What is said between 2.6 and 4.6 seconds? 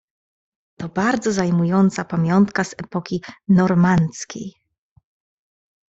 z epoki Normandzkiej."